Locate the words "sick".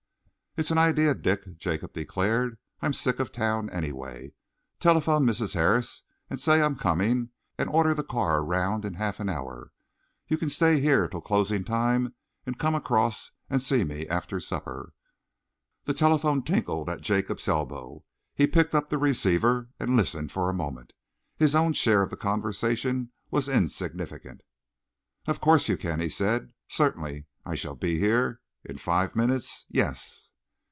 2.91-3.21